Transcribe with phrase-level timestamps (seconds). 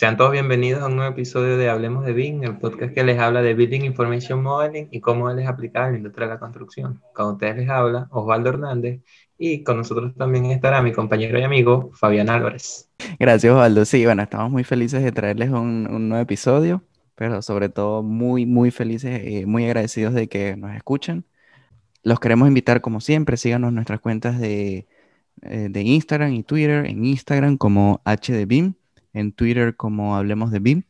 [0.00, 3.18] Sean todos bienvenidos a un nuevo episodio de Hablemos de BIM, el podcast que les
[3.18, 6.40] habla de Building Information Modeling y cómo él es aplicado en la industria de la
[6.40, 7.02] construcción.
[7.12, 9.02] Con ustedes les habla Osvaldo Hernández
[9.36, 12.88] y con nosotros también estará mi compañero y amigo Fabián Álvarez.
[13.18, 13.84] Gracias Osvaldo.
[13.84, 16.82] Sí, bueno, estamos muy felices de traerles un, un nuevo episodio,
[17.14, 21.26] pero sobre todo muy, muy felices y muy agradecidos de que nos escuchen.
[22.04, 24.86] Los queremos invitar como siempre, síganos en nuestras cuentas de,
[25.42, 28.79] eh, de Instagram y Twitter, en Instagram como HDBIM
[29.12, 30.82] en Twitter como Hablemos de BIM.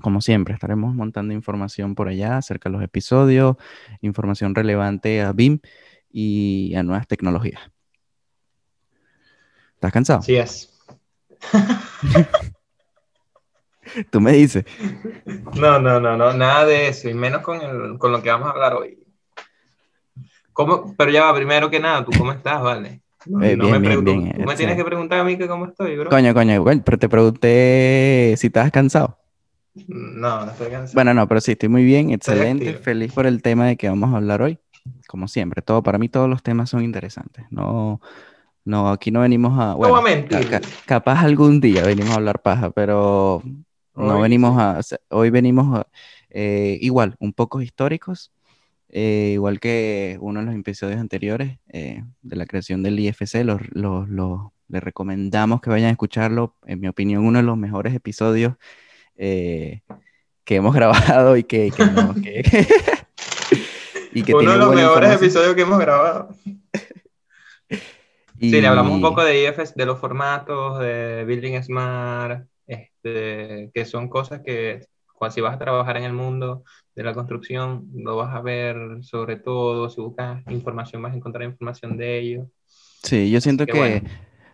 [0.00, 3.56] Como siempre, estaremos montando información por allá acerca de los episodios,
[4.00, 5.58] información relevante a BIM
[6.10, 7.60] y a nuevas tecnologías.
[9.74, 10.22] ¿Estás cansado?
[10.22, 10.74] Sí es.
[14.10, 14.64] Tú me dices.
[15.54, 18.48] No, no, no, no, nada de eso, y menos con, el, con lo que vamos
[18.48, 18.98] a hablar hoy.
[20.52, 20.94] ¿Cómo?
[20.96, 23.00] Pero ya va, primero que nada, ¿tú cómo estás, vale?
[23.26, 25.48] No, Eh, no bien, me bien, bien, Tú me tienes que preguntar a mí que
[25.48, 26.10] cómo estoy, bro.
[26.10, 29.18] Coño, coño, bueno, pero te pregunté si estabas cansado.
[29.74, 30.94] No, no estoy cansado.
[30.96, 34.12] Bueno, no, pero sí, estoy muy bien, excelente, feliz por el tema de que vamos
[34.12, 34.58] a hablar hoy.
[35.06, 37.44] Como siempre, todo, para mí todos los temas son interesantes.
[37.50, 38.00] No,
[38.64, 40.48] no, aquí no venimos a, no bueno, voy a mentir.
[40.48, 43.42] ca- ca- capaz algún día venimos a hablar paja, pero
[43.94, 44.60] no Hoy venimos sí.
[44.60, 45.86] a, o sea, hoy venimos a,
[46.30, 48.32] eh, igual, un poco históricos,
[48.90, 53.60] eh, igual que uno de los episodios anteriores eh, de la creación del IFC, los,
[53.70, 57.94] los, los- les recomendamos que vayan a escucharlo, en mi opinión, uno de los mejores
[57.94, 58.54] episodios
[59.16, 59.80] eh,
[60.44, 62.42] que hemos grabado y que, que no- que-
[64.12, 66.28] y que Uno de los mejores episodios que hemos grabado.
[66.44, 66.58] Y-
[68.40, 73.84] Sí, le hablamos un poco de IFS, de los formatos, de Building Smart, este, que
[73.84, 74.86] son cosas que
[75.30, 79.36] si vas a trabajar en el mundo de la construcción, lo vas a ver sobre
[79.36, 82.46] todo, si buscas información vas a encontrar información de ello.
[83.02, 84.04] Sí, yo siento que que bueno.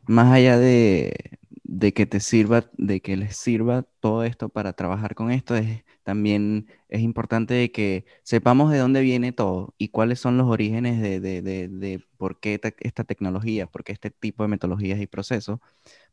[0.06, 5.14] más allá de, de que te sirva, de que les sirva todo esto para trabajar
[5.14, 10.20] con esto, es, también es importante de que sepamos de dónde viene todo y cuáles
[10.20, 14.10] son los orígenes de, de, de, de por qué te- esta tecnología, por qué este
[14.10, 15.58] tipo de metodologías y procesos,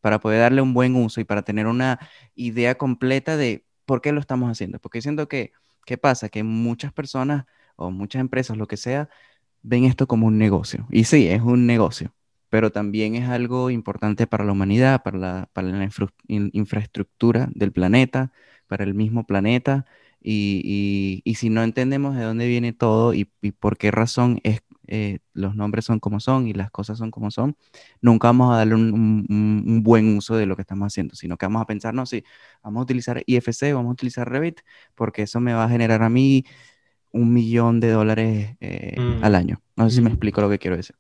[0.02, 2.00] para poder darle un buen uso y para tener una
[2.36, 4.80] idea completa de por qué lo estamos haciendo.
[4.80, 5.52] Porque siento que,
[5.86, 6.30] ¿qué pasa?
[6.30, 9.10] Que muchas personas o muchas empresas, lo que sea,
[9.64, 10.88] ven esto como un negocio.
[10.90, 12.14] Y sí, es un negocio
[12.50, 15.90] pero también es algo importante para la humanidad, para la,
[16.28, 18.32] infraestructura del planeta,
[18.68, 19.86] para el mismo planeta.
[20.22, 25.56] Y, si no entendemos de dónde viene todo y por qué razón es, eh, los
[25.56, 27.56] nombres son como son y las cosas son como son,
[28.02, 31.16] nunca vamos a darle un, un- un- un buen uso de lo que estamos haciendo,
[31.16, 32.24] sino que vamos a pensar, no, sí,
[32.64, 34.62] vamos a utilizar IFC, vamos a utilizar Revit,
[34.96, 36.46] porque eso me va a generar a mí
[37.12, 39.24] un millón de dólares eh, Mm.
[39.24, 39.62] al año.
[39.76, 40.14] No sé si me Mm.
[40.14, 40.96] explico lo que quiero decir.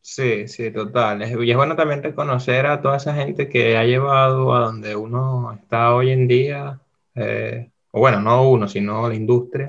[0.00, 1.20] Sí, sí, total.
[1.44, 5.52] Y es bueno también reconocer a toda esa gente que ha llevado a donde uno
[5.52, 6.80] está hoy en día,
[7.14, 9.66] eh, o bueno, no uno, sino la industria,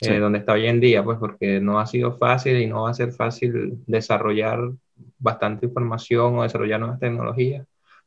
[0.00, 0.10] Sí.
[0.10, 2.90] eh, donde está hoy en día, pues porque no ha sido fácil y no va
[2.90, 4.70] a ser fácil desarrollar
[5.18, 7.66] bastante información o desarrollar nuevas tecnologías.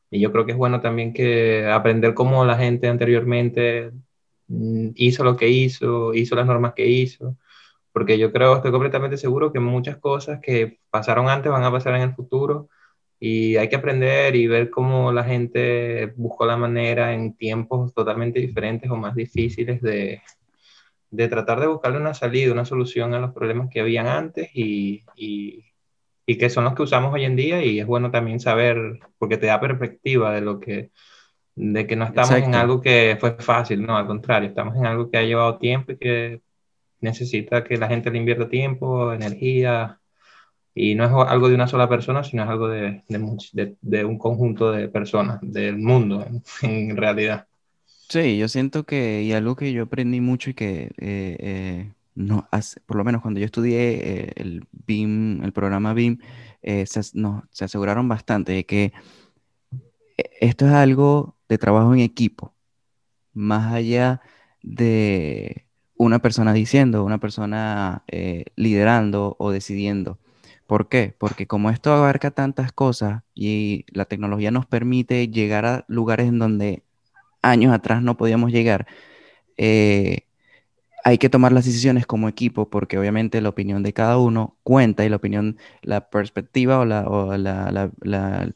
[0.09, 3.91] Y yo creo que es bueno también que aprender cómo la gente anteriormente
[4.47, 7.35] mm, hizo lo que hizo, hizo las normas que hizo
[7.91, 11.95] porque yo creo, estoy completamente seguro que muchas cosas que pasaron antes van a pasar
[11.95, 12.69] en el futuro
[13.19, 18.39] y hay que aprender y ver cómo la gente buscó la manera en tiempos totalmente
[18.39, 20.21] diferentes o más difíciles de,
[21.11, 25.05] de tratar de buscarle una salida, una solución a los problemas que habían antes y,
[25.15, 25.65] y,
[26.25, 29.37] y que son los que usamos hoy en día y es bueno también saber, porque
[29.37, 30.91] te da perspectiva de lo que
[31.55, 35.09] de que no estamos en algo que fue fácil, no, al contrario, estamos en algo
[35.11, 36.41] que ha llevado tiempo y que
[37.01, 39.99] necesita que la gente le invierta tiempo, energía,
[40.73, 43.77] y no es algo de una sola persona, sino es algo de, de, much- de-
[43.81, 46.43] de un conjunto de personas, del mundo en,
[46.89, 47.47] en realidad.
[48.11, 52.81] Sí, yo siento que, algo que yo aprendí mucho y que, eh, eh, no, hace-
[52.81, 56.17] por lo menos cuando yo estudié eh, el BIM, el programa BIM,
[56.61, 58.91] eh, se, se aseguraron bastante de que
[60.17, 62.55] eh, esto es algo de trabajo en equipo,
[63.33, 64.21] más allá
[64.63, 68.03] de una persona diciendo, una persona
[68.55, 70.19] liderando o decidiendo.
[70.67, 71.15] ¿Por qué?
[71.19, 76.39] Porque como esto abarca tantas cosas y la tecnología nos permite llegar a lugares en
[76.39, 76.83] donde
[77.41, 78.87] años atrás no podíamos llegar,
[79.57, 80.25] eh,
[81.03, 85.05] hay que tomar las decisiones como equipo porque obviamente la opinión de cada uno cuenta
[85.05, 88.51] y la opinión, la perspectiva o, la, o la- la- la-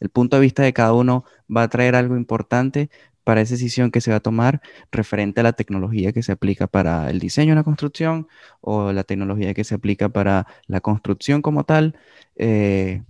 [0.00, 1.24] el punto de vista de cada uno
[1.54, 2.90] va a traer algo importante
[3.24, 4.62] para esa decisión que se va a tomar
[4.92, 8.28] referente a la tecnología que se aplica para el diseño de la construcción
[8.60, 11.96] o la tecnología que se aplica para la construcción como tal.
[12.36, 13.02] eh,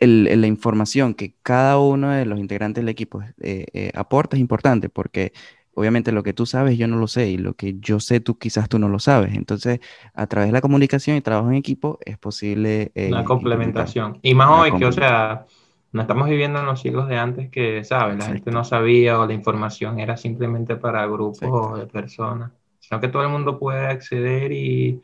[0.00, 4.88] la información que cada uno de los integrantes del equipo eh, eh, aporta es importante
[4.88, 5.32] porque
[5.74, 8.38] obviamente lo que tú sabes yo no lo sé y lo que yo sé tú
[8.38, 9.34] quizás tú no lo sabes.
[9.34, 9.80] Entonces,
[10.14, 12.92] a través de la comunicación y trabajo en equipo es posible...
[12.94, 14.18] Eh, la complementación.
[14.22, 15.46] Y más hoy que, o sea,
[15.92, 18.18] no estamos viviendo en los siglos de antes que, ¿sabes?
[18.18, 23.08] La gente no sabía o la información era simplemente para grupos de personas, sino que
[23.08, 25.00] todo el mundo puede acceder y,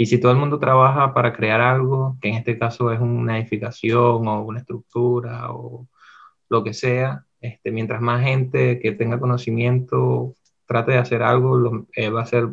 [0.00, 3.36] y si todo el mundo trabaja para crear algo, que en este caso es una
[3.36, 5.88] edificación o una estructura o
[6.48, 10.34] lo que sea, este, mientras más gente que tenga conocimiento
[10.66, 12.48] trate de hacer algo, eh, va a ser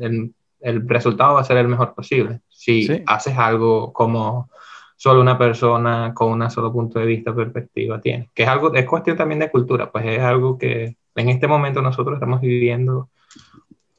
[0.00, 2.40] el, el, resultado va a ser el mejor posible.
[2.48, 4.48] Si haces algo como
[4.96, 8.86] solo una persona con un solo punto de vista, perspectiva tiene, que es algo, es
[8.86, 13.10] cuestión también de cultura, pues es algo que en este momento nosotros estamos viviendo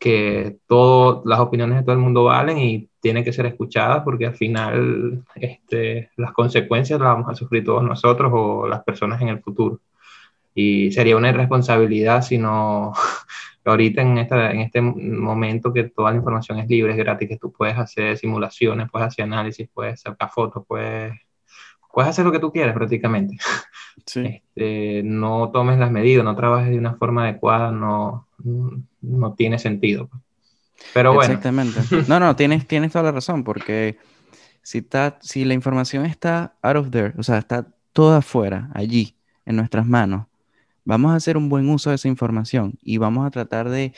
[0.05, 4.27] que todas las opiniones de todo el mundo valen y tienen que ser escuchadas porque
[4.27, 9.29] al final este, las consecuencias las vamos a sufrir todos nosotros o las personas en
[9.29, 9.79] el futuro.
[10.53, 12.93] Y sería una irresponsabilidad si no,
[13.65, 17.37] ahorita en, esta, en este momento que toda la información es libre, es gratis, que
[17.37, 21.13] tú puedes hacer simulaciones, puedes hacer análisis, puedes sacar fotos, puedes,
[21.91, 23.37] puedes hacer lo que tú quieras prácticamente.
[24.13, 30.07] Este, no tomes las medidas, no trabajes de una forma adecuada, no, no tiene sentido.
[30.07, 30.21] Pues.
[30.93, 31.33] Pero bueno.
[31.33, 31.79] Exactamente.
[32.07, 33.97] No, no, tienes, tienes toda la razón, porque
[34.61, 39.15] si, está, si la información está out of there, o sea, está toda afuera, allí,
[39.45, 40.27] en nuestras manos,
[40.83, 43.93] vamos a hacer un buen uso de esa información y vamos a tratar de,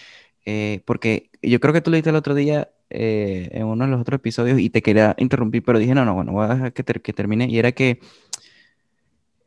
[0.45, 4.01] eh, porque yo creo que tú leíste el otro día eh, en uno de los
[4.01, 6.83] otros episodios y te quería interrumpir, pero dije, no, no, bueno, voy a dejar que,
[6.83, 7.47] que termine.
[7.49, 7.99] Y era que,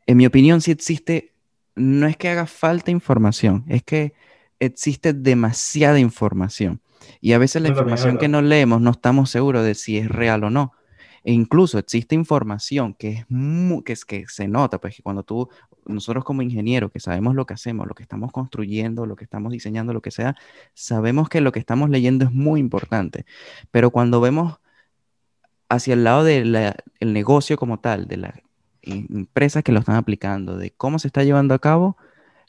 [0.05, 1.33] en mi opinión, si existe,
[1.75, 4.13] no es que haga falta información, es que
[4.61, 6.81] existe demasiada información.
[7.19, 10.43] Y a veces la información que no leemos no estamos seguros de si es real
[10.43, 10.73] o no.
[11.23, 13.25] E incluso existe información que es,
[13.83, 15.49] que es que se nota, pues que cuando tú,
[15.85, 19.51] nosotros como ingenieros que sabemos lo que hacemos, lo que estamos construyendo, lo que estamos
[19.51, 20.35] diseñando, lo que sea,
[20.73, 23.25] sabemos que lo que estamos leyendo es muy importante.
[23.71, 24.59] Pero cuando vemos
[25.69, 28.33] hacia el lado del negocio como tal, de las
[28.83, 31.97] empresas que lo están aplicando, de cómo se está llevando a cabo,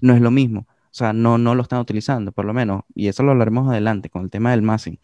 [0.01, 0.67] no es lo mismo.
[0.93, 2.83] O sea, no, no lo están utilizando, por lo menos.
[2.95, 4.99] Y eso lo hablaremos adelante con el tema del massing.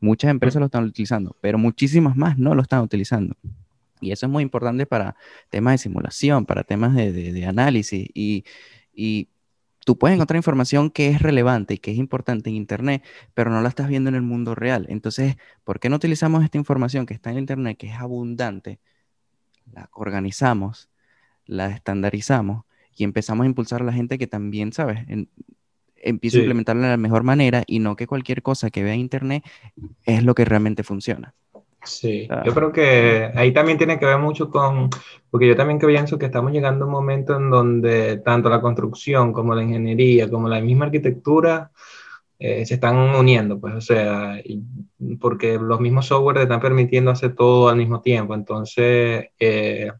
[0.00, 3.36] Muchas empresas lo están utilizando, pero muchísimas más no lo están utilizando.
[4.00, 5.16] Y eso es muy importante para
[5.50, 8.08] temas de simulación, para temas de, análisis.
[8.14, 8.44] Y,
[8.94, 9.28] y,
[9.84, 13.04] tú puedes encontrar información que es relevante y que es importante en Internet,
[13.34, 14.86] pero no la estás viendo en el mundo real.
[14.88, 18.80] Entonces, ¿por qué no utilizamos esta información que está en Internet, que es abundante?
[19.72, 20.88] La organizamos,
[21.44, 22.64] la estandarizamos
[22.96, 25.00] y empezamos a impulsar a la gente que también, ¿sabes?
[26.04, 29.00] empieza a implementarla de la mejor manera y no que cualquier cosa que vea en
[29.00, 29.42] internet
[30.04, 31.34] es lo que realmente funciona.
[31.82, 34.88] Sí, yo creo que ahí también tiene que ver mucho con,
[35.30, 39.32] porque yo también pienso que estamos llegando a un momento en donde tanto la construcción
[39.32, 41.70] como la ingeniería, como la misma arquitectura,
[42.38, 44.40] eh, se están uniendo, pues, o sea,
[45.20, 49.92] porque los mismos software están permitiendo hacer todo al mismo tiempo, entonces, eh,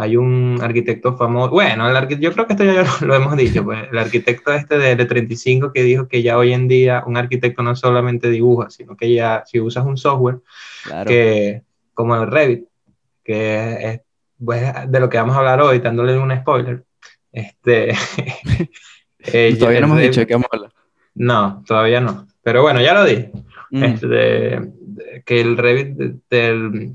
[0.00, 3.80] hay un arquitecto famoso, bueno, el yo creo que esto ya lo, hemos dicho, pues
[3.90, 7.74] el arquitecto este de, 35 que dijo que ya hoy en día un arquitecto no
[7.74, 10.38] solamente dibuja, sino que ya si usas un software
[11.04, 11.62] que
[11.94, 12.66] como el Revit,
[13.24, 14.00] que es
[14.42, 16.84] pues, de lo que vamos a hablar hoy, dándole un spoiler,
[17.32, 17.90] este...
[19.18, 20.72] eh, todavía no hemos dicho de qué vamos a hablar.
[21.16, 23.32] No, todavía no, pero bueno, ya lo dije.
[23.72, 23.82] Mm.
[23.82, 24.60] Este,
[25.24, 26.94] que el Revit del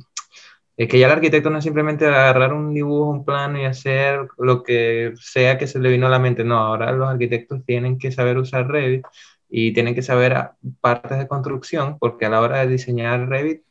[0.75, 4.27] es que ya el arquitecto no es simplemente agarrar un dibujo, un plano y hacer
[4.39, 6.43] lo que sea que se le vino a la mente.
[6.43, 9.05] No, ahora los arquitectos tienen que saber usar Revit
[9.49, 10.35] y tienen que saber
[10.81, 13.61] partes de construcción, porque a la hora de diseñar Revit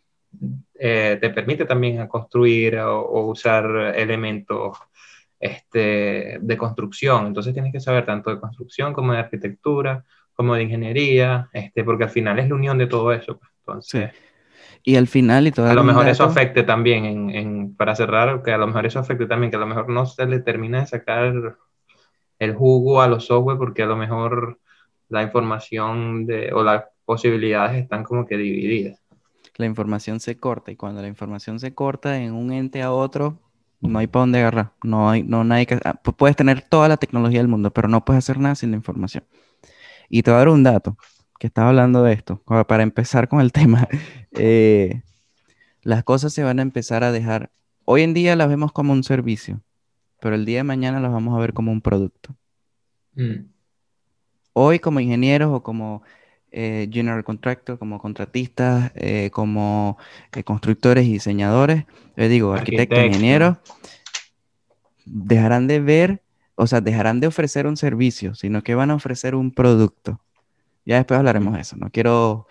[0.78, 4.78] eh, te permite también construir o, usar elementos
[5.40, 7.26] este, de construcción.
[7.26, 10.04] Entonces tienes que saber tanto de construcción como de arquitectura,
[10.34, 13.38] como de ingeniería, este, porque al final es la unión de todo eso.
[13.38, 13.50] Pues.
[13.58, 14.10] Entonces,
[14.84, 15.68] y al final y todo.
[15.68, 18.98] A lo mejor eso afecte también, en, en, para cerrar, que a lo mejor eso
[18.98, 21.56] afecte también, que a lo mejor no se le termina de sacar
[22.38, 24.58] el jugo a los software porque a lo mejor
[25.08, 29.00] la información de, o las posibilidades están como que divididas.
[29.56, 33.38] La información se corta y cuando la información se corta en un ente a otro,
[33.80, 34.72] no hay para dónde agarrar.
[34.82, 38.04] No hay, no, nadie que, ah, puedes tener toda la tecnología del mundo, pero no
[38.04, 39.24] puedes hacer nada sin la información.
[40.08, 40.96] Y te voy a dar un dato
[41.38, 43.88] que estaba hablando de esto, para empezar con el tema,
[44.34, 45.02] eh,
[45.82, 47.50] las cosas se van a empezar a dejar,
[47.84, 49.60] hoy en día las vemos como un servicio,
[50.20, 52.34] pero el día de mañana las vamos a ver como un producto.
[53.14, 53.46] Mm.
[54.54, 56.02] Hoy como ingenieros o como
[56.50, 59.96] eh, general contractor, como contratistas, eh, como
[60.44, 61.84] constructores y diseñadores,
[62.14, 63.56] les digo, arquitectos, ingenieros,
[65.04, 66.22] dejarán de ver,
[66.54, 70.20] o sea, dejarán de ofrecer un servicio, sino que van a ofrecer un producto.
[70.84, 72.46] Ya después hablaremos de eso, no quiero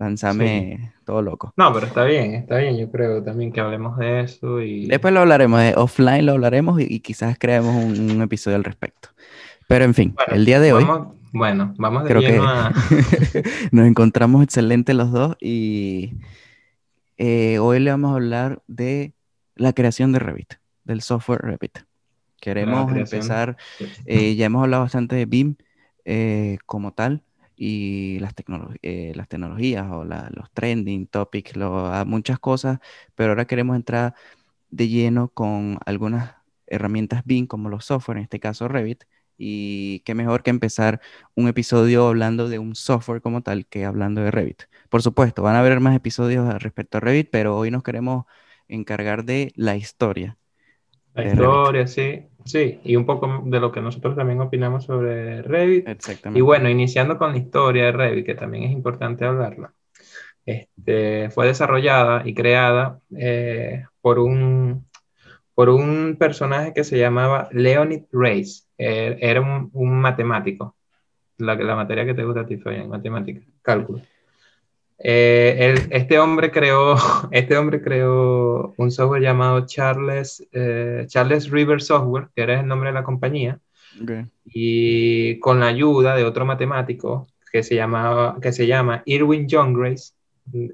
[0.00, 1.52] lanzarme todo loco.
[1.56, 4.86] No, pero está bien, está bien, yo creo también que hablemos de eso y...
[4.86, 9.10] Después lo hablaremos, de offline lo hablaremos y, quizás creemos un, episodio al respecto.
[9.68, 10.86] Pero en fin, el día de hoy...
[11.32, 12.72] Bueno, vamos de creo a...
[13.70, 16.14] nos encontramos excelentes los dos y
[17.18, 19.14] eh, hoy le vamos a hablar de
[19.54, 21.78] la creación de Revit, del software Revit.
[22.40, 23.58] Queremos empezar,
[24.06, 25.54] eh, ya hemos hablado bastante de BIM
[26.04, 27.22] eh, como tal
[27.62, 28.32] y las,
[28.82, 31.52] las tecnologías o los trending topics,
[32.06, 32.78] muchas cosas,
[33.14, 34.14] pero ahora queremos entrar
[34.70, 36.36] de lleno con algunas
[36.66, 39.04] herramientas BIM como los software, en este caso Revit,
[39.36, 41.00] y qué mejor que empezar
[41.34, 44.62] un episodio hablando de un software como tal que hablando de Revit.
[44.88, 48.24] Por supuesto, van a haber más episodios respecto a Revit, pero hoy nos queremos
[48.68, 50.39] encargar de la historia.
[51.14, 55.88] La historia, sí, sí, y un poco de lo que nosotros también opinamos sobre Revit.
[55.88, 56.38] Exactamente.
[56.38, 59.72] Y bueno, iniciando con la historia de Revit, que también es importante hablarla.
[60.46, 64.88] Este, fue desarrollada y creada eh, por un
[65.60, 68.66] por un personaje que se llamaba Leonid Reis.
[68.78, 70.74] Er, era un, matemático.
[71.36, 74.00] La, la, materia que te gusta a ti, Fabián, matemática, cálculo.
[75.02, 76.94] Eh, este, hombre creó,
[77.30, 82.90] este hombre creó un software llamado Charles, eh, Charles River Software, que era el nombre
[82.90, 83.58] de la compañía.
[84.44, 89.74] Y con la ayuda de otro matemático que se, llamaba, que se llama Irwin John
[89.74, 90.12] Grace,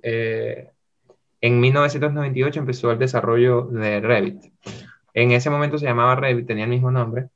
[0.03, 0.71] eh,
[1.41, 4.53] en 1998 empezó el desarrollo de Revit.
[5.15, 7.29] En ese momento se llamaba Revit, tenía el mismo nombre.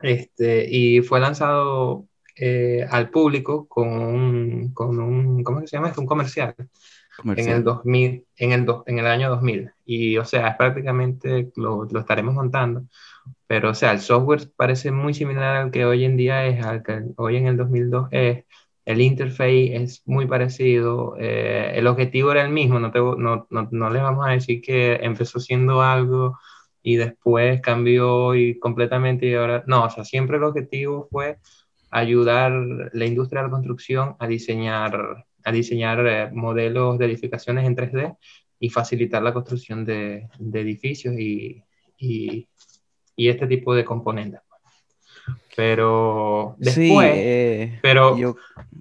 [0.00, 2.06] Este, y fue lanzado
[2.36, 5.92] eh, al público con un, con un, ¿cómo se llama?
[5.96, 6.54] un comercial,
[7.24, 9.70] En, el 2000, en, el en el año 2000.
[9.86, 12.84] Y, o sea, es prácticamente, lo, lo, estaremos montando,
[13.46, 16.82] pero, o sea, el software parece muy similar al que hoy en día es, al
[16.82, 18.44] que hoy en el 2002 es,
[18.84, 23.68] el interface es muy parecido, eh, el objetivo era el mismo, no, te, no, no,
[23.70, 26.38] no les vamos a decir que empezó siendo algo
[26.82, 31.38] y después cambió y completamente y ahora, no, o sea, siempre el objetivo fue
[31.90, 32.52] ayudar
[32.92, 38.16] la industria de la construcción a diseñar, a diseñar eh, modelos de edificaciones en 3D
[38.58, 41.62] y facilitar la construcción de, de edificios y,
[41.98, 42.48] y,
[43.14, 44.40] y, este tipo de componentes.
[45.54, 48.36] Pero después, eh, pero yo...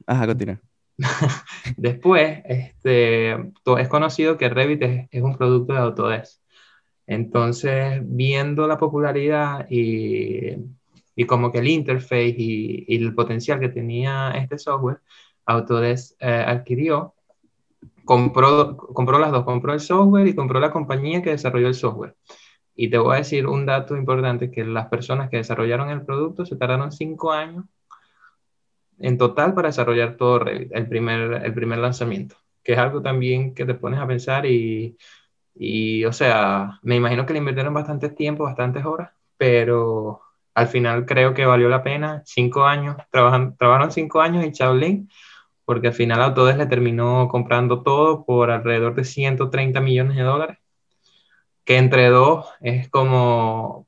[0.05, 0.59] Ajá, continúa.
[1.77, 6.41] después, este, es conocido que Revit es, es un producto de Autodesk.
[7.07, 10.55] Entonces, viendo la popularidad y,
[11.15, 14.99] y como que el interface y, y, el potencial que tenía este software,
[15.45, 17.15] Autodesk eh, adquirió,
[18.03, 22.15] compró, compró las dos, compró el software y compró la compañía que desarrolló el software.
[22.75, 26.45] Y te voy a decir un dato importante, que las personas que desarrollaron el producto
[26.45, 27.65] se tardaron cinco años
[28.99, 33.53] en total para desarrollar todo Revit, el primer, el primer lanzamiento, que es algo también
[33.53, 34.97] que te pones a pensar y
[35.55, 40.21] y, o sea, me imagino que le invirtieron bastante tiempo, bastantes horas, pero
[40.55, 42.23] al final creo que valió la pena.
[42.25, 45.09] Cinco años, trabajan, trabajaron cinco años en Shaolin,
[45.65, 50.57] porque al final Autodesk le terminó comprando todo por alrededor de 130 millones de dólares,
[51.65, 53.85] que entre dos es como,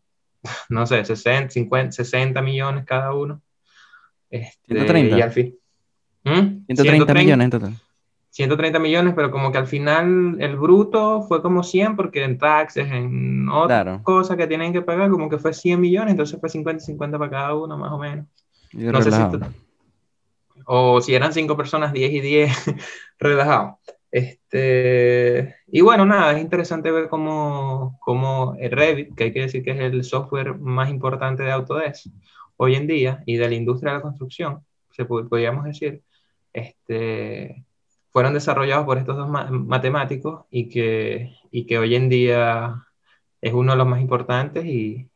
[0.69, 3.41] no sé, 60, 50, 60 millones cada uno.
[4.29, 5.17] Este, 130.
[5.17, 5.55] Y al fin.
[6.23, 7.86] 130, 130 millones en total.
[8.37, 12.87] 130 millones, pero como que al final el bruto fue como 100 porque en taxes,
[12.91, 16.83] en otras cosas que tienen que pagar, como que fue 100 millones, entonces fue 50
[16.83, 18.27] y 50 para cada uno, más o menos.
[18.73, 19.17] no sé si
[20.67, 22.51] o si eran 5 personas, 10 y 10,
[23.19, 23.79] relajado.
[24.11, 29.71] Este, y bueno, nada, es interesante ver cómo, cómo Revit, que hay que decir que
[29.71, 32.05] es el software más importante de Autodesk
[32.57, 36.03] hoy en día y de la industria de la construcción, se podríamos decir,
[36.53, 37.65] este,
[38.11, 42.87] fueron desarrollados por estos dos matemáticos y que, y que hoy en día
[43.41, 45.09] es uno de los más importantes y,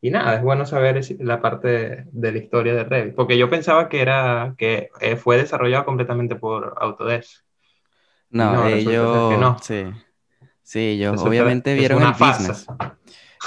[0.00, 3.88] y nada, es bueno saber la parte de, la historia de Revit, porque yo pensaba
[3.88, 7.42] que era que eh, fue desarrollado completamente por Autodesk.
[8.30, 9.58] No, ellos no.
[9.60, 9.86] sí,
[10.62, 12.66] sí, ellos obviamente vieron el business.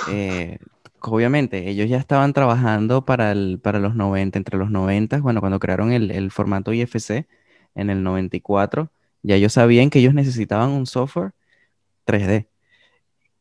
[0.10, 0.58] Eh,
[1.00, 5.60] obviamente, ellos ya estaban trabajando para, el, para los 90, entre los 90, bueno, cuando
[5.60, 7.28] crearon el, el formato IFC,
[7.76, 8.92] en el 94,
[9.24, 11.32] ya ellos sabían que ellos necesitaban un software
[12.06, 12.48] 3D.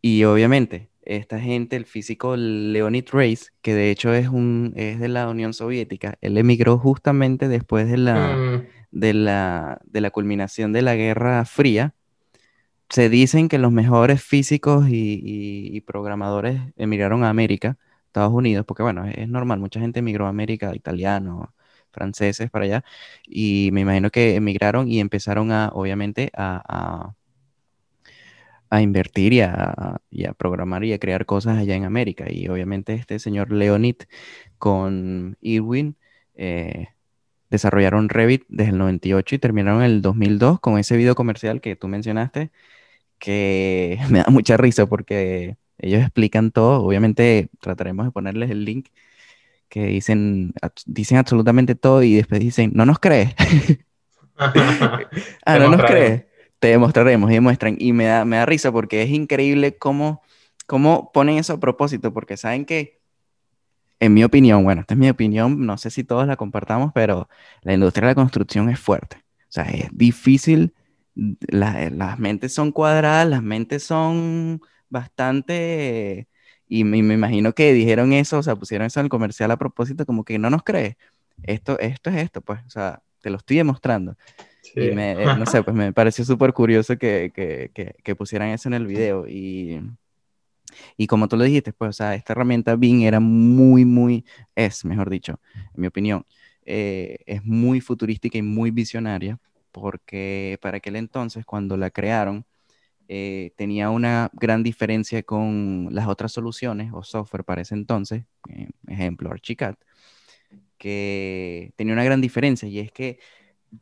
[0.03, 5.09] Y obviamente, esta gente, el físico Leonid Reis, que de hecho es, un, es de
[5.09, 8.67] la Unión Soviética, él emigró justamente después de la, mm.
[8.91, 11.95] de la, de la culminación de la Guerra Fría
[12.91, 19.07] se dicen que los mejores físicos y, programadores emigraron a América, Estados Unidos, porque bueno,
[19.07, 21.49] es, normal, mucha gente emigró a América, italianos,
[21.93, 22.85] franceses para allá,
[23.27, 27.15] y me imagino que emigraron y empezaron a, obviamente, a,
[28.71, 30.01] a, invertir y a,
[30.39, 32.27] programar y a crear cosas allá en América.
[32.31, 33.97] Y obviamente este señor Leonid
[34.59, 35.97] con Irwin
[36.35, 36.89] eh,
[37.51, 41.77] desarrollaron Revit desde el 98 y terminaron en el 2002 con ese video comercial que
[41.77, 42.51] tú mencionaste,
[43.19, 46.83] que me da mucha risa porque ellos explican todo.
[46.85, 48.89] Obviamente trataremos de ponerles el link
[49.71, 50.53] que dicen,
[50.85, 53.35] dicen absolutamente todo y después dicen, no nos crees.
[54.37, 56.25] ah, no nos crees.
[56.59, 57.77] Te demostraremos y demuestran.
[57.79, 60.23] Y me da, me da risa porque es increíble cómo,
[60.67, 63.01] cómo ponen eso a propósito, porque saben que
[64.01, 67.29] en mi opinión, bueno, esta es mi opinión, no sé si todos la compartamos, pero
[67.63, 69.19] la industria de la construcción es fuerte.
[69.19, 70.75] O sea, es difícil,
[71.15, 76.27] las mentes son cuadradas, las mentes son bastante...
[76.73, 80.07] Y me, imagino que dijeron eso, o sea, pusieron eso en el comercial a propósito,
[80.07, 80.95] como que no nos crees.
[81.43, 84.17] Esto, esto es esto, pues, o sea, te lo estoy demostrando.
[84.77, 88.51] Y me, eh, no sé, pues me pareció súper curioso que, que, que, que pusieran
[88.51, 89.27] eso en el video.
[89.27, 89.81] Y,
[90.97, 94.25] y como tú lo dijiste, pues, o sea, esta herramienta BIM era muy, muy,
[94.55, 95.41] es, mejor dicho,
[95.75, 96.25] en mi opinión,
[96.65, 99.41] eh, es muy futurística y muy visionaria,
[99.73, 102.45] porque para aquel entonces, cuando la crearon,
[103.13, 108.69] eh, tenía una gran diferencia con las otras soluciones o software para ese entonces, eh,
[108.87, 109.75] ejemplo, Archicad,
[110.79, 113.19] que tenía una gran diferencia y es que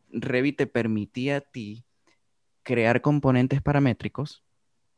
[0.09, 1.85] Revit te permitía a ti
[2.63, 4.45] crear componentes paramétricos.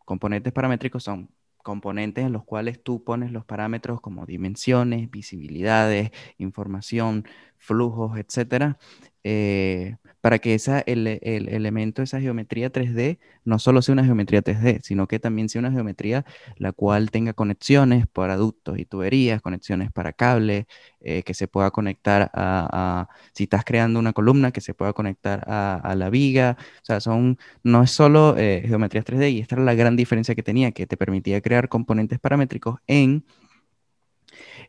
[0.05, 1.31] Componentes paramétricos son
[1.65, 7.25] componentes en los cuales tú pones los parámetros como dimensiones, visibilidades, información,
[7.61, 8.79] flujos, etcétera,
[9.23, 14.43] eh, para que esa, el, el, elemento, esa geometría 3D, no solo sea una geometría
[14.43, 16.25] 3D, sino que también sea una geometría
[16.57, 20.67] la cual tenga conexiones para ductos y tuberías, conexiones para cables,
[21.01, 25.45] eh, que se pueda conectar a, si estás creando una columna, que se pueda conectar
[25.47, 26.57] a, la viga.
[26.83, 30.35] O sea, son, no es solo eh, geometrías 3D, y esta era la gran diferencia
[30.35, 33.25] que tenía, que te permitía crear componentes paramétricos en,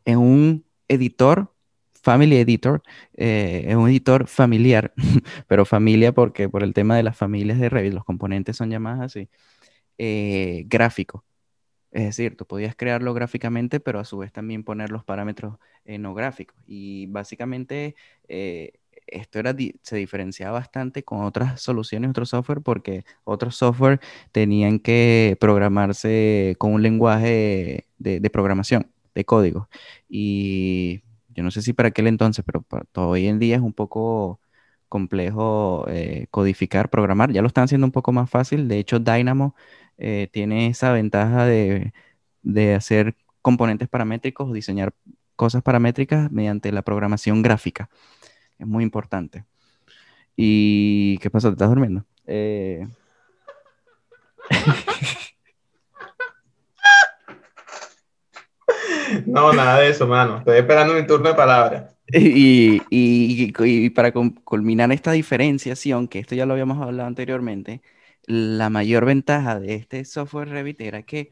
[0.06, 1.54] en un editor
[2.02, 2.82] Family Editor
[3.16, 4.94] eh, es un editor familiar,
[5.48, 9.02] pero familia porque por el tema de las familias de Revit, los componentes son llamados
[9.06, 9.30] así,
[9.98, 11.26] eh, gráfico.
[11.92, 15.98] Es decir, tú podías crearlo gráficamente, pero a su vez también poner los parámetros eh,
[15.98, 16.58] no gráficos.
[16.66, 17.96] Y básicamente
[19.08, 24.00] esto era, se diferenciaba bastante con otras soluciones, otros software, porque otros software
[24.32, 29.70] tenían que programarse con un lenguaje de, de programación, de código.
[30.10, 32.66] Y yo no sé si para aquel entonces, pero
[33.10, 34.40] hoy en día es un poco
[34.92, 37.32] complejo eh, codificar, programar.
[37.32, 38.68] Ya lo están haciendo un poco más fácil.
[38.68, 39.56] De hecho, Dynamo
[39.98, 41.94] eh, tiene esa ventaja de,
[42.76, 44.94] hacer componentes paramétricos diseñar
[45.38, 47.90] cosas paramétricas mediante la programación gráfica.
[48.60, 49.46] Es muy importante.
[50.36, 51.50] ¿Y qué pasa?
[51.50, 52.06] ¿Te estás durmiendo?
[52.28, 52.88] Eh...
[59.32, 60.40] No, nada de eso, mano.
[60.40, 61.90] Estoy esperando mi turno de palabra.
[62.14, 67.82] Y, para culminar esta diferenciación, que esto ya lo habíamos hablado anteriormente,
[68.26, 71.32] la mayor ventaja de este software Revit era que,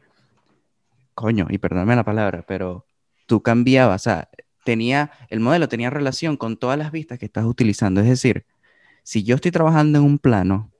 [1.15, 2.85] coño, y perdóname la palabra, pero
[3.25, 4.29] tú cambiabas, o sea,
[4.63, 7.99] tenía, el modelo tenía relación con todas las vistas que estás utilizando.
[7.99, 8.45] Es decir,
[9.03, 10.71] si yo estoy trabajando en un plano,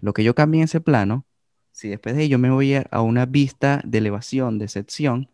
[0.00, 1.24] lo que yo cambie en ese plano,
[1.70, 5.30] si después de ello me voy a una vista de elevación, de sección,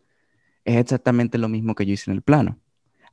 [0.67, 2.59] es exactamente lo mismo que yo hice en el plano.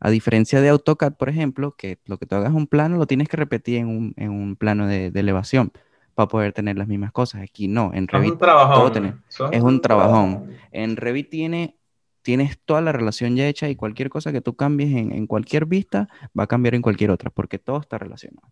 [0.01, 3.07] A diferencia de AutoCAD, por ejemplo, que lo que tú hagas en un plano lo
[3.07, 3.87] tienes que repetir en
[4.31, 5.73] un, plano de, elevación
[6.15, 7.43] para poder tener las mismas cosas.
[7.43, 9.23] Aquí no, en Revit es un trabajón.
[9.53, 10.51] es un trabajón.
[10.73, 11.77] En Revit tiene,
[12.23, 16.09] tienes toda la relación ya hecha y cualquier cosa que tú cambies en, cualquier vista
[16.37, 18.49] va a cambiar en cualquier otra, porque todo está relacionado.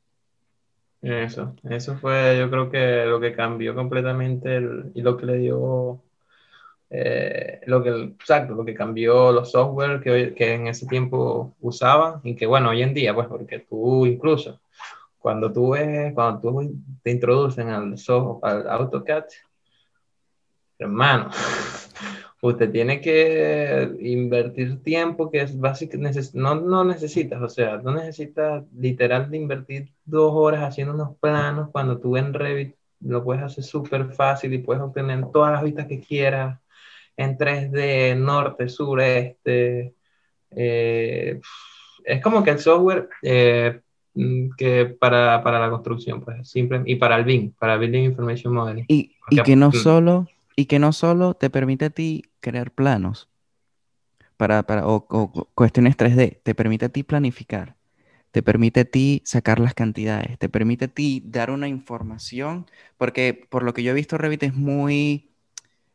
[1.03, 4.63] Eso, eso fue yo creo que lo que cambió completamente
[4.95, 6.01] y lo que le dio
[6.95, 12.21] eh, lo que, exacto, lo que cambió los software que, que en ese tiempo usaban
[12.23, 14.61] y que bueno, hoy en día, pues porque tú incluso
[15.19, 19.25] cuando tú ves, cuando tú te introducen al, software, al AutoCAD,
[20.79, 21.31] hermano,
[22.43, 25.97] usted tiene que invertir tiempo que es básico,
[26.35, 31.71] no, no necesitas, o sea, no necesitas literal invertir dos horas haciendo unos planos.
[31.71, 35.87] Cuando tú en Revit lo puedes hacer súper fácil y puedes obtener todas las vistas
[35.87, 36.62] que quieras
[37.17, 39.95] en 3D, norte, sur, este.
[40.51, 41.41] Eh,
[42.05, 43.81] es como que el software, eh,
[44.15, 48.55] mm, que para, para la construcción, pues simple, y para el BIM, para Building Information
[48.55, 48.85] Modeling.
[48.89, 53.29] Y, y que no solo, y que no solo te permite a ti crear planos
[54.37, 57.77] para, para o, o, cuestiones 3D, te permite a ti planificar,
[58.33, 63.47] te permite a ti sacar las cantidades, te permite a ti dar una información, porque
[63.49, 65.32] por lo que yo he visto Revit es muy,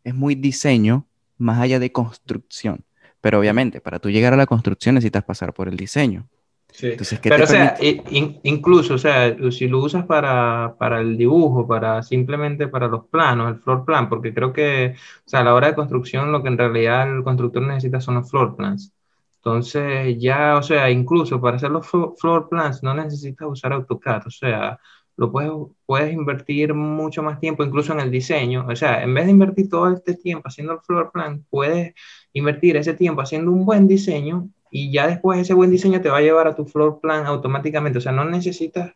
[0.07, 1.05] es muy diseño
[1.37, 2.85] más allá de construcción.
[3.19, 6.29] Pero obviamente, para tú llegar a la construcción necesitas pasar por el diseño.
[6.71, 6.95] Sí.
[7.23, 12.67] Pero, o sea, incluso, o sea, si lo usas para, para, el dibujo, para simplemente
[12.67, 15.75] para los planos, el floor plan, porque creo que, o sea, a la hora de
[15.75, 18.93] construcción lo que en realidad el constructor necesita son los floor plans.
[19.37, 24.31] Entonces, ya, o sea, incluso para hacer los floor plans no necesitas usar AutoCAD, o
[24.31, 24.79] sea,
[25.17, 25.51] lo puedes,
[25.85, 28.65] puedes invertir mucho más tiempo incluso en el diseño.
[28.69, 31.93] O sea, en vez de invertir todo este tiempo haciendo el floor plan, puedes
[32.33, 36.17] invertir ese tiempo haciendo un buen diseño y ya después ese buen diseño te va
[36.17, 37.97] a llevar a tu floor plan automáticamente.
[37.97, 38.93] O sea, no necesitas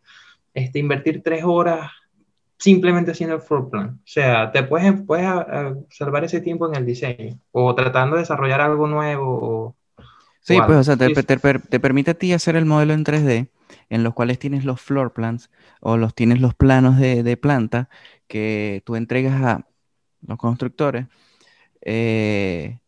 [0.54, 1.90] este, invertir tres horas
[2.56, 3.88] simplemente haciendo el floor plan.
[3.88, 5.28] O sea, te puedes, puedes
[5.90, 9.74] salvar ese tiempo en el diseño o tratando de desarrollar algo nuevo.
[10.40, 13.48] sí, pues, o sea, te, te, te, permite a ti hacer el modelo en 3D
[13.88, 17.88] en los cuales tienes los floor plans o los tienes los planos de, de planta
[18.26, 19.66] que tú entregas a
[20.22, 21.06] los constructores
[21.82, 22.78] eh,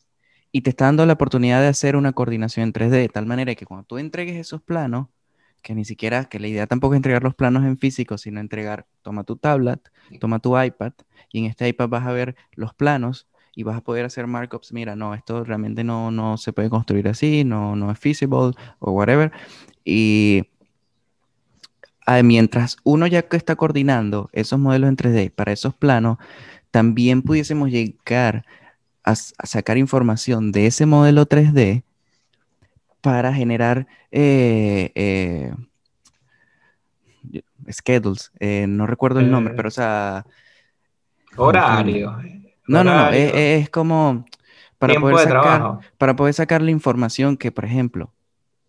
[0.53, 3.55] y te está dando la oportunidad de hacer una coordinación en 3D, de tal manera
[3.55, 5.09] que cuando tú entregues esos planos,
[5.63, 8.87] que ni siquiera, que la idea tampoco es entregar los planos en físico, sino entregar,
[9.03, 9.81] toma tu tablet,
[10.21, 10.93] toma tu iPad,
[11.33, 14.73] y en este iPad vas a ver los planos y vas a poder hacer markups,
[14.73, 18.93] mira, no, esto realmente no, no se puede construir así, no, no es feasible o
[18.93, 19.33] whatever.
[19.85, 20.51] Y
[22.07, 26.19] ah, mientras uno ya que está coordinando esos modelos en 3D para esos planos,
[26.71, 28.45] también pudiésemos llegar
[29.05, 31.83] a, sacar información de ese modelo 3D
[33.01, 35.55] para generar eh, eh,
[37.71, 40.25] schedules, eh, no recuerdo el nombre, pero o sea...
[41.37, 42.17] Horario.
[42.67, 44.25] No, no, no, es, como
[44.79, 48.11] para poder, sacar, para poder sacar la información que, por ejemplo,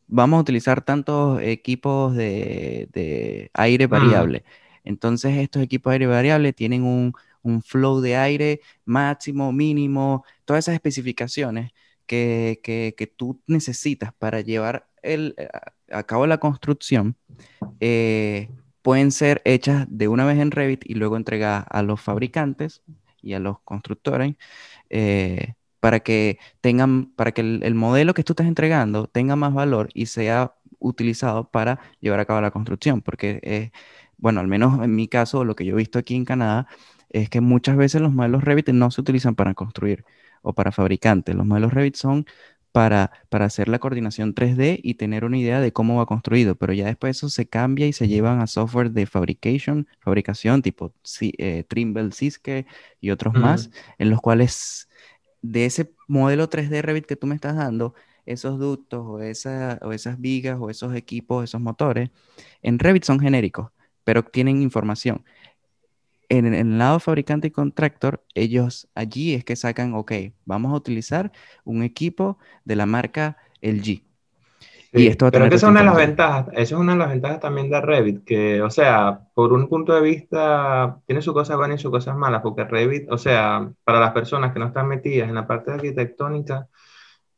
[0.07, 3.89] vamos a utilizar tantos equipos de, aire mm.
[3.89, 4.43] variable.
[4.83, 10.65] Entonces, estos equipos de aire variable tienen un, un flow de aire máximo, mínimo, todas
[10.65, 11.71] esas especificaciones
[12.05, 15.35] que, que, tú necesitas para llevar el,
[15.91, 17.15] a cabo la construcción,
[17.79, 18.49] eh,
[18.81, 22.81] pueden ser hechas de una vez en Revit y luego entregadas a los fabricantes
[23.21, 24.35] y a los constructores
[24.89, 25.53] eh,
[25.85, 29.89] para que tengan, para que el, el, modelo que tú estás entregando tenga más valor
[29.93, 33.69] y sea utilizado para llevar a cabo la construcción, porque, eh,
[34.17, 36.65] bueno, al menos en mi caso, lo que yo he visto aquí en Canadá,
[37.11, 40.05] es que muchas veces los modelos Revit no se utilizan para construir
[40.41, 41.35] o para fabricantes.
[41.35, 42.25] Los modelos Revit son
[42.71, 46.73] para, para hacer la coordinación 3D y tener una idea de cómo va construido, pero
[46.73, 51.63] ya después eso se cambia y se llevan a software de fabrication, fabricación tipo eh,
[51.67, 52.65] Trimble, Cisco
[52.99, 53.69] y otros más,
[53.99, 54.89] en los cuales
[55.51, 57.93] de ese modelo 3D Revit que tú me estás dando,
[58.25, 62.09] esos ductos o, o esas vigas o esos equipos, esos motores,
[62.61, 63.71] en Revit son genéricos,
[64.03, 65.23] pero tienen información
[66.29, 70.11] en, el lado fabricante y contractor, ellos allí es que sacan, ok,
[70.45, 71.31] vamos a utilizar
[71.63, 74.03] un equipo de la marca LG.
[74.95, 77.09] Y esto pero que esa es una de las ventajas, esa es una de las
[77.09, 81.57] ventajas también de Revit, que, o sea, por un punto de vista, tiene sus cosas
[81.57, 84.87] buenas y sus cosas malas, porque Revit, o sea, para las personas que no están
[84.87, 86.67] metidas en la parte arquitectónica,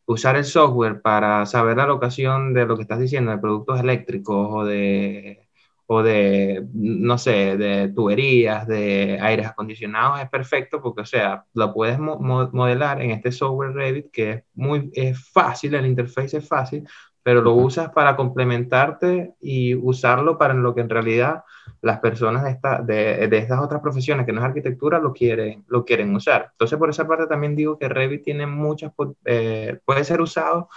[0.06, 4.48] usar el software para saber la locación de lo que estás diciendo, de productos eléctricos
[4.52, 5.48] o de
[5.90, 11.74] o de, no sé, de tuberías, de aires acondicionados, es perfecto porque, o sea, lo
[11.74, 16.86] puedes modelar en este software Revit que es muy es fácil, el interface es fácil,
[17.28, 21.44] pero lo usas para complementarte y usarlo para lo que en realidad
[21.82, 25.66] las personas de, esta, de, de, estas otras profesiones que no es arquitectura lo quieren,
[25.68, 26.52] lo quieren usar.
[26.54, 28.94] Entonces, por esa parte también digo que Revit tiene muchas,
[29.26, 30.70] eh, puede ser usado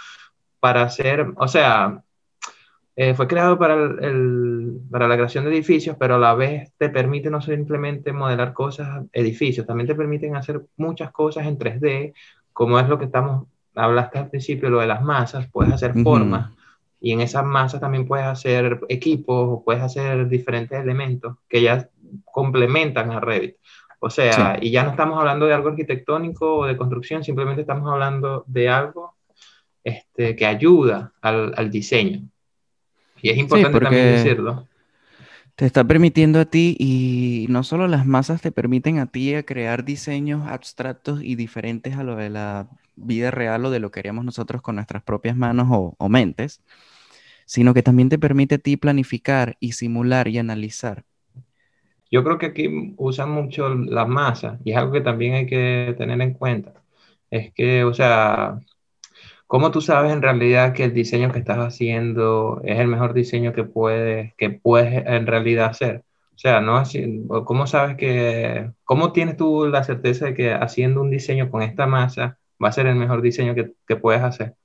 [0.59, 2.03] para hacer, o sea,
[2.97, 6.89] eh, fue creado para, el, para la creación de edificios, pero a la vez te
[6.89, 12.13] permite no simplemente modelar cosas, edificios, también te permiten hacer muchas cosas en 3D,
[12.51, 16.51] como es lo que estamos, hablaste al principio, lo de las masas, puedes hacer formas,
[16.99, 21.89] y en esas masas también puedes hacer equipos, puedes hacer diferentes elementos que ya
[22.25, 23.55] complementan a Revit.
[23.99, 27.91] O sea, y ya no estamos hablando de algo arquitectónico o de construcción, simplemente estamos
[27.91, 29.15] hablando de algo
[29.83, 32.21] este, que ayuda al, al diseño.
[33.21, 34.67] Y es importante también decirlo.
[35.55, 39.43] Te está permitiendo a ti, y no solo las masas te permiten a ti a
[39.43, 42.67] crear diseños abstractos y diferentes a lo de la
[43.03, 46.61] vida real o de lo que haríamos nosotros con nuestras propias manos o, mentes,
[47.45, 51.03] sino que también te permite a ti planificar y simular y analizar.
[52.11, 55.95] Yo creo que aquí usan mucho la masa y es algo que también hay que
[55.97, 56.73] tener en cuenta.
[57.29, 58.59] Es que, o sea,
[59.47, 63.53] ¿cómo tú sabes en realidad que el diseño que estás haciendo es el mejor diseño
[63.53, 66.03] que puedes, que puedes en realidad hacer?
[66.35, 71.01] O sea, no así, ¿cómo sabes que, cómo tienes tú la certeza de que haciendo
[71.01, 74.55] un diseño con esta masa va a ser el mejor diseño que, que puedes hacer?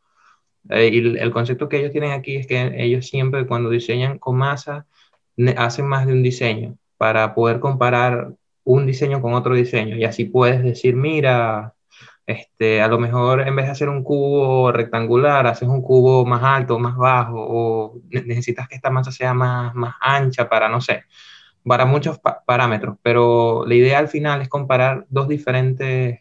[0.70, 4.36] Eh, y el concepto que ellos tienen aquí es que ellos siempre cuando diseñan con
[4.36, 4.86] masa
[5.56, 8.32] hacen más de un diseño para poder comparar
[8.64, 11.74] un diseño con otro diseño y así puedes decir, mira,
[12.26, 16.42] este, a lo mejor en vez de hacer un cubo rectangular, haces un cubo más
[16.42, 21.04] alto, más bajo, o necesitas que esta masa sea más, más ancha para, no sé,
[21.64, 26.20] para muchos parámetros, pero la idea al final es comparar dos diferentes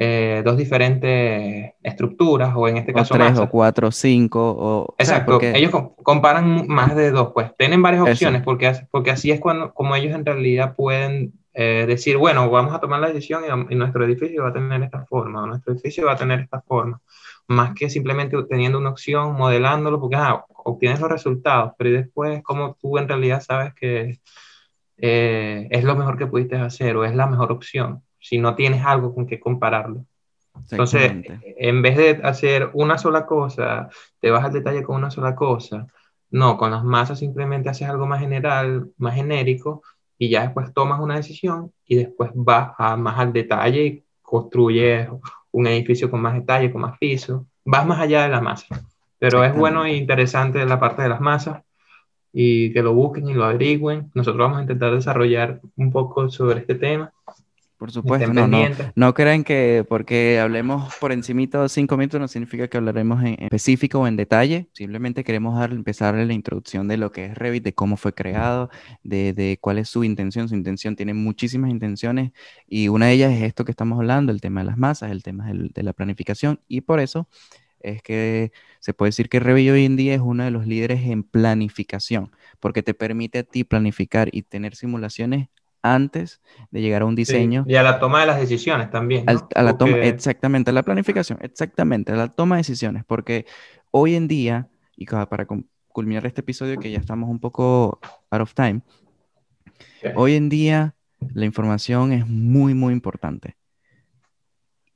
[0.00, 4.94] eh, dos diferentes estructuras, o en este caso tres o cuatro, cinco, o...
[4.96, 5.72] Exacto, ellos
[6.04, 7.50] comparan más de dos, pues.
[7.58, 12.16] Tienen varias opciones, porque, porque así es cuando, como ellos en realidad pueden eh, decir,
[12.16, 15.46] bueno, vamos a tomar la decisión y, nuestro edificio va a tener esta forma, o
[15.48, 17.00] nuestro edificio va a tener esta forma,
[17.48, 22.76] más que simplemente teniendo una opción, modelándolo, porque ah, obtienes los resultados, pero después, como
[22.80, 24.20] tú en realidad sabes que
[24.96, 28.84] eh, es lo mejor que pudiste hacer o es la mejor opción si no tienes
[28.84, 30.04] algo con que compararlo.
[30.70, 31.12] Entonces,
[31.42, 33.88] en vez de hacer una sola cosa,
[34.20, 35.86] te vas al detalle con una sola cosa.
[36.30, 39.82] No, con las masas simplemente haces algo más general, más genérico,
[40.18, 45.08] y ya después tomas una decisión y después vas a más al detalle y construyes
[45.52, 47.46] un edificio con más detalle, con más piso.
[47.64, 48.66] Vas más allá de la masa.
[49.18, 51.62] Pero es bueno e interesante la parte de las masas
[52.30, 54.10] y que lo busquen y lo averigüen.
[54.12, 57.10] Nosotros vamos a intentar desarrollar un poco sobre este tema
[57.78, 58.58] por supuesto, no, no,
[58.96, 63.36] no crean que porque hablemos por encimito de cinco minutos no significa que hablaremos en
[63.38, 64.68] específico o en detalle.
[64.72, 68.68] Simplemente queremos dar, empezar la introducción de lo que es Revit, de cómo fue creado,
[69.04, 70.48] de, de, cuál es su intención.
[70.48, 72.32] Su intención tiene muchísimas intenciones
[72.66, 75.22] y una de ellas es esto que estamos hablando, el tema de las masas, el
[75.22, 77.28] tema de la planificación y por eso
[77.80, 81.02] es que se puede decir que Revit hoy en día es uno de los líderes
[81.02, 85.48] en planificación, porque te permite a ti planificar y tener simulaciones
[85.82, 87.64] antes de llegar a un diseño.
[87.66, 89.24] y a la toma de las decisiones también.
[89.28, 93.46] a la toma, exactamente, a la planificación, exactamente, a la toma de decisiones, porque
[93.90, 95.46] hoy en día, y para
[95.88, 98.82] culminar este episodio que ya estamos un poco out of time,
[100.14, 100.94] hoy en día
[101.34, 103.56] la información es muy, muy importante.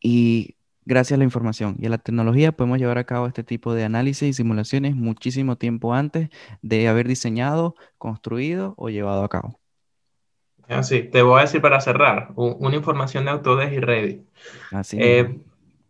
[0.00, 3.74] Y gracias a la información y a la tecnología podemos llevar a cabo este tipo
[3.74, 6.28] de análisis y simulaciones muchísimo tiempo antes
[6.60, 9.61] de haber diseñado, construido o llevado a cabo.
[10.72, 14.22] Así, te voy a decir para cerrar, una información de Autodesk y Revit.
[14.70, 14.98] Así.
[15.00, 15.40] Eh,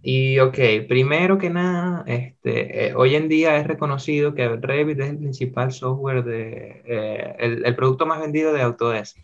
[0.03, 5.11] y ok, primero que nada, este, eh, hoy en día es reconocido que Revit es
[5.11, 9.16] el principal software de, eh, el, producto más vendido de Autodesk,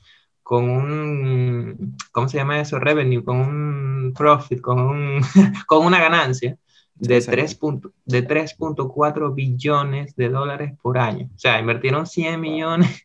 [0.42, 2.78] con un, ¿cómo se llama eso?
[2.78, 5.20] Revenue, con un profit, con, un,
[5.66, 6.56] con una ganancia
[6.94, 11.28] de 3.4 billones de dólares por año.
[11.34, 13.04] O sea, invirtieron 100 millones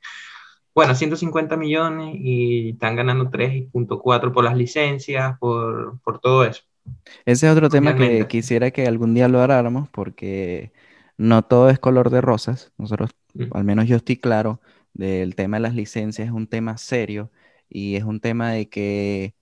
[0.75, 6.63] bueno, 150 millones y están ganando 3.4 por las licencias, por, por, todo eso.
[7.25, 10.71] Ese es otro tema que quisiera que algún día lo habláramos porque
[11.17, 12.71] no todo es color de rosas.
[12.77, 13.11] Nosotros,
[13.51, 14.61] al menos yo estoy claro
[14.93, 17.31] del tema de las licencias, es un tema serio
[17.69, 19.35] y es un tema de que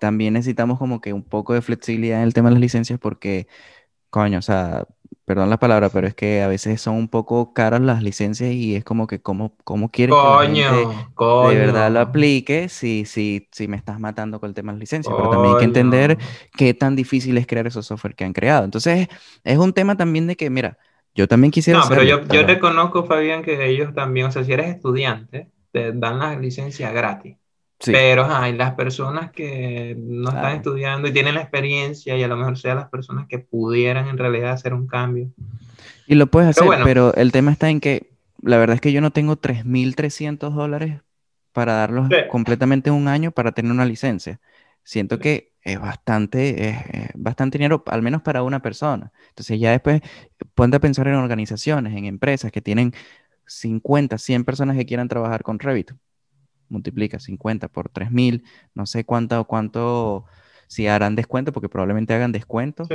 [0.00, 3.46] también necesitamos como que un poco de flexibilidad en el tema de las licencias porque,
[4.10, 4.86] coño, o sea,
[5.32, 8.76] perdón la palabra, pero es que a veces son un poco caras las licencias y
[8.76, 10.86] es como que cómo, cómo quieres que la gente
[11.40, 14.80] de verdad lo aplique si, si, si me estás matando con el tema de las
[14.80, 15.14] licencias.
[15.16, 16.18] Pero también hay que entender
[16.56, 18.64] qué tan difícil es crear esos software que han creado.
[18.64, 19.08] Entonces,
[19.42, 20.76] es un tema también de que, mira,
[21.14, 21.80] yo también quisiera...
[21.80, 25.92] No, pero yo, yo reconozco, Fabián, que ellos también, o sea, si eres estudiante, te
[25.92, 27.36] dan la licencia gratis.
[27.84, 32.36] Pero hay las personas que no están estudiando y tienen la experiencia y a lo
[32.36, 35.30] mejor sean las personas que pudieran en realidad hacer un cambio.
[36.06, 38.10] Y lo puedes hacer, pero, el tema está en que
[38.42, 41.00] la verdad es que yo no tengo 3.300 dólares
[41.52, 44.40] para darlos completamente un año para tener una licencia.
[44.84, 46.76] Siento que es bastante, es,
[47.14, 49.12] bastante dinero, al menos para una persona.
[49.28, 50.02] Entonces ya después
[50.54, 52.92] ponte a pensar en organizaciones, en empresas que tienen
[53.46, 55.92] 50, 100 personas que quieran trabajar con Revit
[56.72, 60.24] multiplica 50 por 3000, no sé cuánto, cuánto,
[60.66, 62.88] si harán descuento, porque probablemente hagan descuento,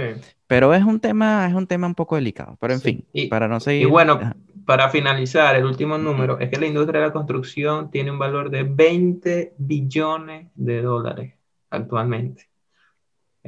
[0.47, 3.59] pero es un tema, es un tema un poco delicado, pero en fin, para no
[3.59, 3.83] seguir.
[3.83, 4.19] Y bueno,
[4.65, 8.49] para finalizar, el último número es que la industria de la construcción tiene un valor
[8.49, 11.35] de 20 billones de dólares
[11.69, 12.49] actualmente.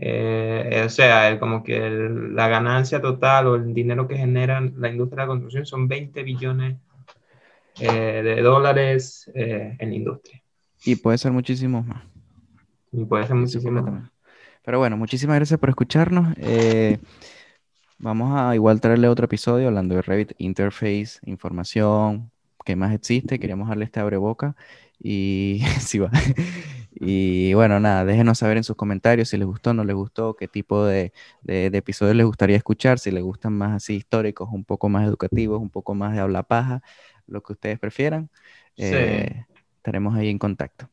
[0.01, 5.23] Eh, o sea, como que la ganancia total o el dinero que genera la industria
[5.23, 6.77] de la construcción son 20 billones
[7.79, 10.41] eh, de dólares eh, en la industria.
[10.85, 12.03] Y puede ser muchísimo más.
[12.91, 14.11] Y puede ser muchísimo más.
[14.63, 16.35] Pero bueno, muchísimas gracias por escucharnos.
[17.97, 22.31] vamos a igual traerle otro episodio hablando de Revit Interface, información,
[22.65, 23.39] qué más existe.
[23.39, 24.55] Queríamos darle este abre boca.
[25.01, 26.11] Y sí va.
[27.01, 30.47] Y bueno, nada, déjenos saber en sus comentarios si les gustó, no les gustó, qué
[30.49, 31.13] tipo de,
[31.47, 35.69] episodios les gustaría escuchar, si les gustan más así históricos, un poco más educativos, un
[35.69, 36.81] poco más de habla paja,
[37.29, 38.29] lo que ustedes prefieran.
[38.77, 39.45] Eh,
[39.77, 40.89] estaremos ahí en contacto.